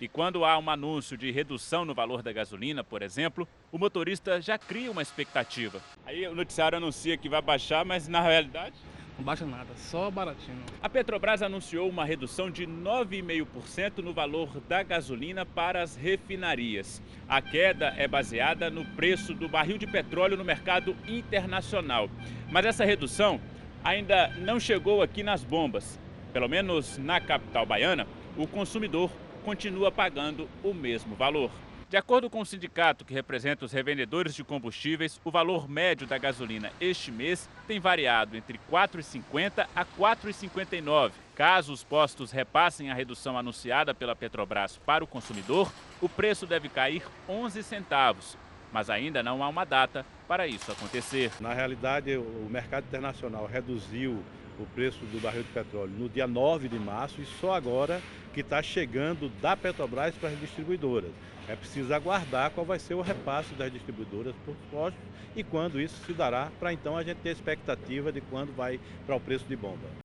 E 0.00 0.08
quando 0.08 0.44
há 0.44 0.58
um 0.58 0.70
anúncio 0.70 1.16
de 1.16 1.30
redução 1.30 1.84
no 1.84 1.94
valor 1.94 2.22
da 2.22 2.32
gasolina, 2.32 2.82
por 2.82 3.02
exemplo, 3.02 3.46
o 3.70 3.78
motorista 3.78 4.40
já 4.40 4.58
cria 4.58 4.90
uma 4.90 5.02
expectativa. 5.02 5.80
Aí 6.06 6.26
o 6.26 6.34
noticiário 6.34 6.78
anuncia 6.78 7.16
que 7.16 7.28
vai 7.28 7.42
baixar, 7.42 7.84
mas 7.84 8.08
na 8.08 8.20
realidade. 8.20 8.74
Não 9.16 9.24
baixa 9.24 9.46
nada, 9.46 9.68
só 9.76 10.10
baratinho. 10.10 10.60
A 10.82 10.88
Petrobras 10.88 11.40
anunciou 11.40 11.88
uma 11.88 12.04
redução 12.04 12.50
de 12.50 12.66
9,5% 12.66 13.98
no 13.98 14.12
valor 14.12 14.60
da 14.68 14.82
gasolina 14.82 15.46
para 15.46 15.82
as 15.82 15.94
refinarias. 15.94 17.00
A 17.28 17.40
queda 17.40 17.94
é 17.96 18.08
baseada 18.08 18.68
no 18.70 18.84
preço 18.84 19.32
do 19.32 19.48
barril 19.48 19.78
de 19.78 19.86
petróleo 19.86 20.36
no 20.36 20.44
mercado 20.44 20.96
internacional. 21.06 22.10
Mas 22.50 22.66
essa 22.66 22.84
redução 22.84 23.40
ainda 23.84 24.28
não 24.38 24.58
chegou 24.58 25.00
aqui 25.00 25.22
nas 25.22 25.44
bombas. 25.44 26.00
Pelo 26.32 26.48
menos 26.48 26.98
na 26.98 27.20
capital 27.20 27.64
baiana, 27.64 28.08
o 28.36 28.48
consumidor 28.48 29.12
continua 29.44 29.92
pagando 29.92 30.48
o 30.64 30.74
mesmo 30.74 31.14
valor. 31.14 31.52
De 31.90 31.96
acordo 31.98 32.30
com 32.30 32.40
o 32.40 32.46
sindicato 32.46 33.04
que 33.04 33.14
representa 33.14 33.64
os 33.64 33.72
revendedores 33.72 34.34
de 34.34 34.42
combustíveis, 34.42 35.20
o 35.24 35.30
valor 35.30 35.68
médio 35.68 36.06
da 36.06 36.18
gasolina 36.18 36.72
este 36.80 37.12
mês 37.12 37.48
tem 37.68 37.78
variado 37.78 38.36
entre 38.36 38.54
R$ 38.54 38.60
4,50 38.70 39.66
a 39.76 39.80
R$ 39.82 39.86
4,59. 39.98 41.12
Caso 41.36 41.72
os 41.72 41.84
postos 41.84 42.30
repassem 42.30 42.90
a 42.90 42.94
redução 42.94 43.36
anunciada 43.36 43.94
pela 43.94 44.16
Petrobras 44.16 44.78
para 44.78 45.04
o 45.04 45.06
consumidor, 45.06 45.70
o 46.00 46.08
preço 46.08 46.46
deve 46.46 46.68
cair 46.68 47.02
11 47.28 47.62
centavos, 47.62 48.36
mas 48.72 48.88
ainda 48.88 49.22
não 49.22 49.42
há 49.42 49.48
uma 49.48 49.64
data 49.64 50.06
para 50.26 50.46
isso 50.48 50.72
acontecer. 50.72 51.30
Na 51.38 51.52
realidade, 51.52 52.16
o 52.16 52.48
mercado 52.50 52.84
internacional 52.84 53.46
reduziu 53.46 54.22
o 54.58 54.66
preço 54.66 55.00
do 55.06 55.20
barril 55.20 55.42
de 55.42 55.48
petróleo 55.48 55.92
no 55.98 56.08
dia 56.08 56.26
9 56.26 56.68
de 56.68 56.78
março 56.78 57.20
e 57.20 57.26
só 57.26 57.54
agora 57.54 58.00
que 58.32 58.40
está 58.40 58.62
chegando 58.62 59.28
da 59.40 59.56
Petrobras 59.56 60.14
para 60.14 60.30
as 60.30 60.40
distribuidoras. 60.40 61.10
É 61.48 61.54
preciso 61.54 61.92
aguardar 61.92 62.50
qual 62.50 62.64
vai 62.64 62.78
ser 62.78 62.94
o 62.94 63.02
repasse 63.02 63.54
das 63.54 63.72
distribuidoras 63.72 64.34
por 64.44 64.54
postos 64.70 65.02
e 65.36 65.42
quando 65.42 65.80
isso 65.80 66.04
se 66.04 66.12
dará, 66.12 66.50
para 66.58 66.72
então 66.72 66.96
a 66.96 67.02
gente 67.02 67.18
ter 67.18 67.30
expectativa 67.30 68.12
de 68.12 68.20
quando 68.20 68.54
vai 68.54 68.80
para 69.06 69.16
o 69.16 69.20
preço 69.20 69.44
de 69.46 69.56
bomba. 69.56 70.03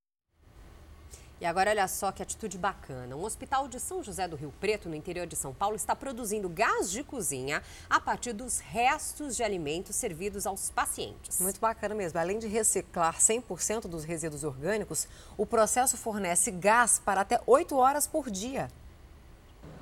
E 1.42 1.46
agora 1.46 1.72
olha 1.72 1.88
só 1.88 2.12
que 2.12 2.22
atitude 2.22 2.58
bacana. 2.58 3.16
Um 3.16 3.24
hospital 3.24 3.70
de 3.70 3.80
São 3.80 4.04
José 4.04 4.28
do 4.28 4.36
Rio 4.36 4.54
Preto, 4.60 4.90
no 4.90 4.96
interior 4.96 5.26
de 5.26 5.38
São 5.38 5.54
Paulo, 5.54 5.74
está 5.74 5.96
produzindo 5.96 6.50
gás 6.50 6.92
de 6.92 7.02
cozinha 7.02 7.64
a 7.90 7.98
partir 7.98 8.34
dos 8.34 8.60
restos 8.60 9.38
de 9.38 9.44
alimentos 9.44 9.96
servidos 9.96 10.46
aos 10.46 10.70
pacientes. 10.70 11.40
Muito 11.40 11.58
bacana 11.62 11.96
mesmo. 11.96 12.20
Além 12.20 12.40
de 12.40 12.48
reciclar 12.48 13.18
100% 13.18 13.84
dos 13.84 14.04
resíduos 14.04 14.44
orgânicos, 14.44 15.08
o 15.38 15.46
processo 15.46 15.96
fornece 15.96 16.52
gás 16.52 17.00
para 17.00 17.22
até 17.22 17.40
8 17.48 17.74
horas 17.78 18.06
por 18.06 18.30
dia. 18.30 18.68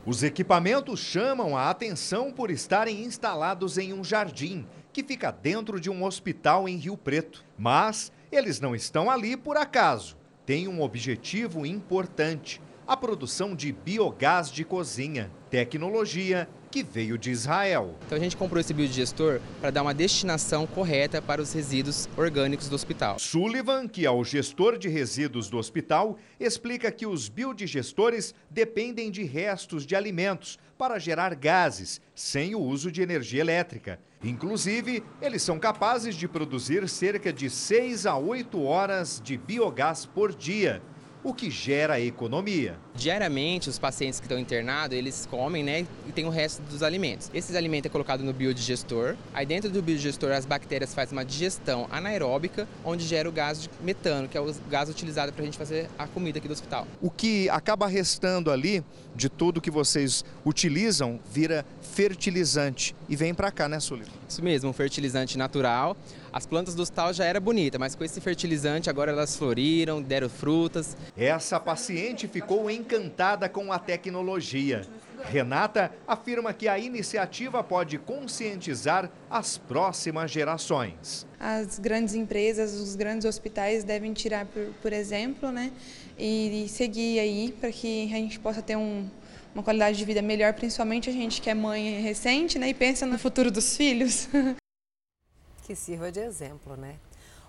Os 0.05 0.21
equipamentos 0.21 0.99
chamam 0.99 1.57
a 1.57 1.71
atenção 1.71 2.31
por 2.31 2.51
estarem 2.51 3.03
instalados 3.03 3.79
em 3.79 3.93
um 3.93 4.03
jardim 4.03 4.67
que 4.93 5.03
fica 5.03 5.31
dentro 5.31 5.79
de 5.79 5.89
um 5.89 6.03
hospital 6.03 6.69
em 6.69 6.77
Rio 6.77 6.95
Preto. 6.95 7.43
Mas 7.57 8.11
eles 8.31 8.59
não 8.59 8.75
estão 8.75 9.09
ali 9.09 9.35
por 9.35 9.57
acaso 9.57 10.15
tem 10.47 10.65
um 10.65 10.81
objetivo 10.81 11.65
importante: 11.65 12.61
a 12.87 12.95
produção 12.95 13.53
de 13.53 13.73
biogás 13.73 14.49
de 14.49 14.63
cozinha, 14.63 15.29
tecnologia 15.49 16.47
que 16.69 16.83
veio 16.83 17.17
de 17.17 17.31
Israel. 17.31 17.95
Então 18.05 18.17
a 18.17 18.21
gente 18.21 18.35
comprou 18.37 18.59
esse 18.59 18.73
biodigestor 18.73 19.39
para 19.59 19.71
dar 19.71 19.81
uma 19.81 19.93
destinação 19.93 20.67
correta 20.67 21.21
para 21.21 21.41
os 21.41 21.53
resíduos 21.53 22.07
orgânicos 22.17 22.69
do 22.69 22.75
hospital. 22.75 23.17
Sullivan, 23.19 23.87
que 23.87 24.05
é 24.05 24.11
o 24.11 24.23
gestor 24.23 24.77
de 24.77 24.89
resíduos 24.89 25.49
do 25.49 25.57
hospital, 25.57 26.17
explica 26.39 26.91
que 26.91 27.05
os 27.05 27.29
biodigestores 27.29 28.35
dependem 28.49 29.09
de 29.09 29.23
restos 29.23 29.85
de 29.85 29.95
alimentos 29.95 30.59
para 30.77 30.99
gerar 30.99 31.33
gases, 31.33 31.99
sem 32.13 32.53
o 32.53 32.59
uso 32.59 32.91
de 32.91 33.01
energia 33.01 33.41
elétrica. 33.41 33.99
Inclusive, 34.23 35.03
eles 35.21 35.41
são 35.41 35.57
capazes 35.57 36.15
de 36.15 36.27
produzir 36.27 36.87
cerca 36.89 37.31
de 37.31 37.49
6 37.49 38.05
a 38.05 38.17
8 38.17 38.61
horas 38.63 39.21
de 39.23 39.37
biogás 39.37 40.05
por 40.05 40.35
dia 40.35 40.81
o 41.23 41.33
que 41.33 41.49
gera 41.49 41.99
economia. 41.99 42.79
Diariamente, 42.97 43.69
os 43.69 43.77
pacientes 43.77 44.19
que 44.19 44.25
estão 44.25 44.39
internados, 44.39 44.97
eles 44.97 45.27
comem, 45.29 45.63
né, 45.63 45.85
e 46.07 46.11
tem 46.11 46.25
o 46.25 46.31
resto 46.31 46.63
dos 46.63 46.81
alimentos. 46.81 47.29
Esses 47.31 47.55
alimentos 47.55 47.85
é 47.85 47.91
colocado 47.91 48.23
no 48.23 48.33
biodigestor. 48.33 49.15
Aí 49.35 49.45
dentro 49.45 49.69
do 49.69 49.83
biodigestor, 49.83 50.31
as 50.31 50.47
bactérias 50.47 50.95
fazem 50.95 51.15
uma 51.15 51.23
digestão 51.23 51.87
anaeróbica, 51.91 52.67
onde 52.83 53.05
gera 53.05 53.29
o 53.29 53.31
gás 53.31 53.61
de 53.61 53.69
metano, 53.83 54.27
que 54.27 54.35
é 54.35 54.41
o 54.41 54.51
gás 54.67 54.89
utilizado 54.89 55.31
para 55.31 55.43
a 55.43 55.45
gente 55.45 55.59
fazer 55.59 55.87
a 55.95 56.07
comida 56.07 56.39
aqui 56.39 56.47
do 56.47 56.53
hospital. 56.53 56.87
O 56.99 57.11
que 57.11 57.47
acaba 57.49 57.85
restando 57.85 58.49
ali 58.49 58.83
de 59.15 59.29
tudo 59.29 59.61
que 59.61 59.69
vocês 59.69 60.25
utilizam 60.43 61.19
vira 61.31 61.63
fertilizante 61.81 62.95
e 63.07 63.15
vem 63.15 63.31
para 63.31 63.51
cá, 63.51 63.69
né, 63.69 63.79
Sully? 63.79 64.05
Isso 64.27 64.43
mesmo, 64.43 64.69
um 64.69 64.73
fertilizante 64.73 65.37
natural. 65.37 65.95
As 66.31 66.45
plantas 66.45 66.75
do 66.75 66.81
hospital 66.81 67.13
já 67.13 67.25
era 67.25 67.39
bonita, 67.39 67.79
mas 67.79 67.95
com 67.95 68.03
esse 68.03 68.21
fertilizante 68.21 68.89
agora 68.89 69.11
elas 69.11 69.35
floriram, 69.35 70.01
deram 70.01 70.29
frutas. 70.29 70.95
Essa 71.15 71.59
paciente 71.59 72.27
ficou 72.27 72.69
encantada 72.88 73.50
com 73.50 73.72
a 73.72 73.77
tecnologia. 73.77 74.88
Renata 75.25 75.91
afirma 76.08 76.53
que 76.53 76.67
a 76.67 76.79
iniciativa 76.79 77.62
pode 77.62 77.98
conscientizar 77.98 79.12
as 79.29 79.58
próximas 79.58 80.32
gerações. 80.32 81.27
As 81.39 81.79
grandes 81.79 82.15
empresas, 82.15 82.74
os 82.75 82.96
grandes 82.96 83.25
hospitais 83.25 83.84
devem 83.84 84.13
tirar 84.13 84.46
por, 84.46 84.63
por 84.82 84.94
exemplo, 84.94 85.51
né? 85.51 85.72
E, 86.17 86.65
e 86.65 86.70
seguir 86.70 87.20
aí 87.20 87.51
para 87.60 87.72
que 87.72 88.06
a 88.06 88.17
gente 88.17 88.39
possa 88.39 88.62
ter 88.62 88.77
um, 88.77 89.10
uma 89.53 89.63
qualidade 89.63 89.98
de 89.98 90.06
vida 90.06 90.22
melhor, 90.22 90.53
principalmente 90.53 91.10
a 91.10 91.13
gente 91.13 91.41
que 91.41 91.50
é 91.50 91.53
mãe 91.53 92.01
recente, 92.01 92.58
né? 92.58 92.70
E 92.70 92.74
pensa 92.74 93.06
no 93.06 93.20
futuro 93.20 93.51
dos 93.51 93.75
filhos. 93.75 94.29
que 95.65 95.75
sirva 95.75 96.12
de 96.12 96.22
exemplo, 96.22 96.77
né? 96.77 96.96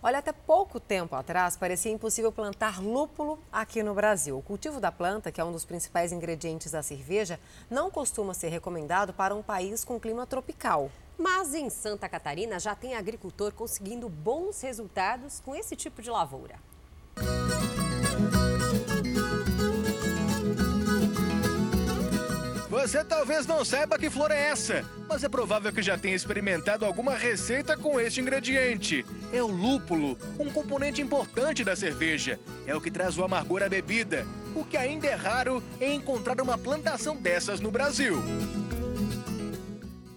Olha, 0.00 0.18
até 0.18 0.32
pouco 0.32 0.78
tempo 0.78 1.16
atrás 1.16 1.56
parecia 1.56 1.90
impossível 1.90 2.30
plantar 2.30 2.80
lúpulo 2.80 3.38
aqui 3.52 3.82
no 3.82 3.94
Brasil. 3.94 4.38
O 4.38 4.42
cultivo 4.42 4.80
da 4.80 4.92
planta, 4.92 5.32
que 5.32 5.40
é 5.40 5.44
um 5.44 5.50
dos 5.50 5.64
principais 5.64 6.12
ingredientes 6.12 6.70
da 6.70 6.84
cerveja, 6.84 7.40
não 7.68 7.90
costuma 7.90 8.32
ser 8.32 8.48
recomendado 8.48 9.12
para 9.12 9.34
um 9.34 9.42
país 9.42 9.84
com 9.84 9.98
clima 9.98 10.24
tropical. 10.24 10.88
Mas 11.18 11.52
em 11.52 11.68
Santa 11.68 12.08
Catarina 12.08 12.60
já 12.60 12.76
tem 12.76 12.94
agricultor 12.94 13.52
conseguindo 13.52 14.08
bons 14.08 14.60
resultados 14.60 15.40
com 15.40 15.52
esse 15.52 15.74
tipo 15.74 16.00
de 16.00 16.10
lavoura. 16.10 16.54
Você 22.88 23.04
talvez 23.04 23.46
não 23.46 23.66
saiba 23.66 23.98
que 23.98 24.08
flor 24.08 24.30
é 24.30 24.48
essa, 24.48 24.82
mas 25.06 25.22
é 25.22 25.28
provável 25.28 25.70
que 25.70 25.82
já 25.82 25.98
tenha 25.98 26.16
experimentado 26.16 26.86
alguma 26.86 27.14
receita 27.14 27.76
com 27.76 28.00
este 28.00 28.18
ingrediente. 28.18 29.04
É 29.30 29.42
o 29.42 29.46
lúpulo, 29.46 30.16
um 30.38 30.50
componente 30.50 31.02
importante 31.02 31.62
da 31.62 31.76
cerveja. 31.76 32.40
É 32.66 32.74
o 32.74 32.80
que 32.80 32.90
traz 32.90 33.18
o 33.18 33.22
amargor 33.22 33.62
à 33.62 33.68
bebida, 33.68 34.26
o 34.54 34.64
que 34.64 34.78
ainda 34.78 35.06
é 35.06 35.14
raro 35.14 35.62
em 35.78 35.96
encontrar 35.96 36.40
uma 36.40 36.56
plantação 36.56 37.14
dessas 37.14 37.60
no 37.60 37.70
Brasil. 37.70 38.22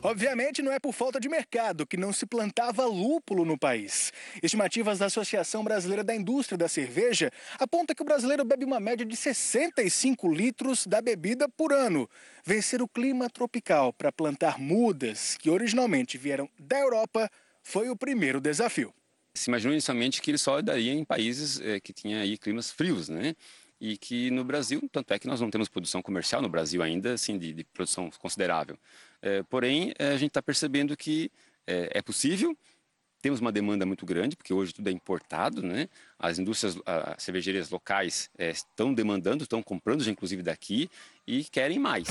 Obviamente, 0.03 0.63
não 0.63 0.71
é 0.71 0.79
por 0.79 0.93
falta 0.93 1.19
de 1.19 1.29
mercado 1.29 1.85
que 1.85 1.95
não 1.95 2.11
se 2.11 2.25
plantava 2.25 2.85
lúpulo 2.85 3.45
no 3.45 3.55
país. 3.55 4.11
Estimativas 4.41 4.97
da 4.97 5.05
Associação 5.05 5.63
Brasileira 5.63 6.03
da 6.03 6.15
Indústria 6.15 6.57
da 6.57 6.67
Cerveja 6.67 7.31
apontam 7.59 7.95
que 7.95 8.01
o 8.01 8.05
brasileiro 8.05 8.43
bebe 8.43 8.65
uma 8.65 8.79
média 8.79 9.05
de 9.05 9.15
65 9.15 10.33
litros 10.33 10.87
da 10.87 11.01
bebida 11.01 11.47
por 11.47 11.71
ano. 11.71 12.09
Vencer 12.43 12.81
o 12.81 12.87
clima 12.87 13.29
tropical 13.29 13.93
para 13.93 14.11
plantar 14.11 14.57
mudas, 14.57 15.37
que 15.37 15.51
originalmente 15.51 16.17
vieram 16.17 16.49
da 16.57 16.79
Europa, 16.79 17.29
foi 17.61 17.87
o 17.89 17.95
primeiro 17.95 18.41
desafio. 18.41 18.91
Se 19.35 19.51
imaginou 19.51 19.73
inicialmente 19.73 20.19
que 20.19 20.31
ele 20.31 20.37
só 20.39 20.63
daria 20.63 20.91
em 20.91 21.05
países 21.05 21.61
é, 21.61 21.79
que 21.79 21.93
tinham 21.93 22.19
aí 22.19 22.39
climas 22.39 22.71
frios, 22.71 23.07
né? 23.07 23.35
E 23.81 23.97
que 23.97 24.29
no 24.29 24.43
Brasil, 24.43 24.87
tanto 24.91 25.11
é 25.11 25.17
que 25.17 25.25
nós 25.25 25.41
não 25.41 25.49
temos 25.49 25.67
produção 25.67 26.03
comercial 26.03 26.39
no 26.39 26.47
Brasil 26.47 26.83
ainda, 26.83 27.13
assim, 27.13 27.35
de, 27.39 27.51
de 27.51 27.63
produção 27.63 28.11
considerável. 28.19 28.77
É, 29.19 29.41
porém, 29.41 29.91
é, 29.97 30.09
a 30.09 30.17
gente 30.17 30.29
está 30.29 30.41
percebendo 30.41 30.95
que 30.95 31.31
é, 31.65 31.89
é, 31.95 32.01
possível, 32.01 32.55
temos 33.23 33.39
uma 33.39 33.51
demanda 33.51 33.83
muito 33.83 34.05
grande, 34.05 34.35
porque 34.35 34.53
hoje 34.53 34.71
tudo 34.71 34.87
é 34.87 34.91
importado, 34.91 35.63
né? 35.63 35.89
As 36.19 36.37
indústrias, 36.37 36.77
as 36.85 37.23
cervejarias 37.23 37.71
locais 37.71 38.29
é, 38.37 38.51
estão 38.51 38.93
demandando, 38.93 39.43
estão 39.43 39.63
comprando 39.63 40.03
já 40.03 40.11
inclusive 40.11 40.43
daqui 40.43 40.87
e 41.25 41.43
querem 41.43 41.79
mais. 41.79 42.07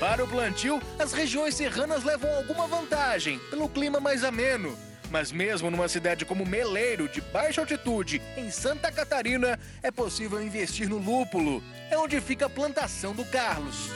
Para 0.00 0.24
o 0.24 0.28
plantio, 0.28 0.80
as 0.98 1.12
regiões 1.12 1.54
serranas 1.54 2.04
levam 2.04 2.34
alguma 2.34 2.66
vantagem, 2.66 3.38
pelo 3.50 3.68
clima 3.68 4.00
mais 4.00 4.24
ameno. 4.24 4.91
Mas 5.12 5.30
mesmo 5.30 5.70
numa 5.70 5.88
cidade 5.88 6.24
como 6.24 6.46
Meleiro, 6.46 7.06
de 7.06 7.20
baixa 7.20 7.60
altitude, 7.60 8.22
em 8.34 8.50
Santa 8.50 8.90
Catarina, 8.90 9.60
é 9.82 9.90
possível 9.90 10.42
investir 10.42 10.88
no 10.88 10.96
lúpulo. 10.96 11.62
É 11.90 11.98
onde 11.98 12.18
fica 12.18 12.46
a 12.46 12.50
plantação 12.50 13.14
do 13.14 13.24
Carlos 13.26 13.90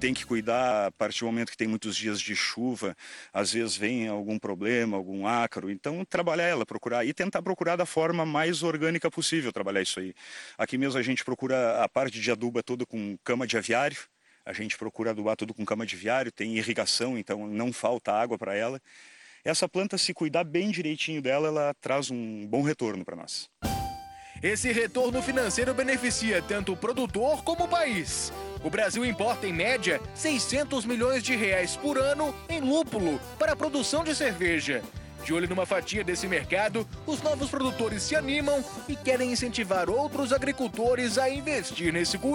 tem 0.00 0.12
que 0.12 0.26
cuidar 0.26 0.88
a 0.88 0.90
partir 0.90 1.20
do 1.20 1.26
momento 1.26 1.50
que 1.50 1.56
tem 1.56 1.66
muitos 1.66 1.96
dias 1.96 2.20
de 2.20 2.36
chuva, 2.36 2.94
às 3.32 3.54
vezes 3.54 3.74
vem 3.74 4.06
algum 4.06 4.38
problema, 4.38 4.98
algum 4.98 5.26
ácaro, 5.26 5.70
então 5.70 6.04
trabalhar 6.04 6.44
ela, 6.44 6.66
procurar 6.66 7.06
e 7.06 7.14
tentar 7.14 7.40
procurar 7.40 7.76
da 7.76 7.86
forma 7.86 8.26
mais 8.26 8.62
orgânica 8.62 9.10
possível 9.10 9.50
trabalhar 9.50 9.80
isso 9.80 9.98
aí. 10.00 10.12
Aqui 10.58 10.76
mesmo 10.76 10.98
a 10.98 11.02
gente 11.02 11.24
procura 11.24 11.82
a 11.82 11.88
parte 11.88 12.20
de 12.20 12.30
adubo 12.30 12.58
é 12.58 12.62
toda 12.62 12.84
com 12.84 13.16
cama 13.24 13.46
de 13.46 13.56
aviário, 13.56 13.96
a 14.44 14.52
gente 14.52 14.76
procura 14.76 15.12
adubar 15.12 15.36
tudo 15.36 15.54
com 15.54 15.64
cama 15.64 15.86
de 15.86 15.96
aviário, 15.96 16.30
tem 16.30 16.54
irrigação, 16.54 17.16
então 17.16 17.46
não 17.46 17.72
falta 17.72 18.12
água 18.12 18.36
para 18.36 18.54
ela. 18.54 18.78
Essa 19.44 19.68
planta, 19.68 19.98
se 19.98 20.14
cuidar 20.14 20.42
bem 20.42 20.70
direitinho 20.70 21.20
dela, 21.20 21.48
ela 21.48 21.74
traz 21.78 22.10
um 22.10 22.46
bom 22.46 22.62
retorno 22.62 23.04
para 23.04 23.14
nós. 23.14 23.50
Esse 24.42 24.72
retorno 24.72 25.20
financeiro 25.20 25.74
beneficia 25.74 26.40
tanto 26.40 26.72
o 26.72 26.76
produtor 26.76 27.44
como 27.44 27.64
o 27.64 27.68
país. 27.68 28.32
O 28.64 28.70
Brasil 28.70 29.04
importa, 29.04 29.46
em 29.46 29.52
média, 29.52 30.00
600 30.14 30.86
milhões 30.86 31.22
de 31.22 31.36
reais 31.36 31.76
por 31.76 31.98
ano 31.98 32.34
em 32.48 32.58
lúpulo 32.58 33.20
para 33.38 33.52
a 33.52 33.56
produção 33.56 34.02
de 34.02 34.14
cerveja. 34.14 34.82
De 35.22 35.34
olho 35.34 35.48
numa 35.48 35.66
fatia 35.66 36.02
desse 36.02 36.26
mercado, 36.26 36.88
os 37.06 37.20
novos 37.20 37.50
produtores 37.50 38.02
se 38.02 38.16
animam 38.16 38.64
e 38.88 38.96
querem 38.96 39.30
incentivar 39.30 39.90
outros 39.90 40.32
agricultores 40.32 41.18
a 41.18 41.28
investir 41.28 41.92
nesse 41.92 42.16
cultivo. 42.16 42.32